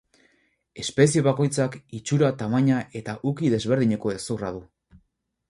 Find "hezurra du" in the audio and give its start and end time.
4.17-4.65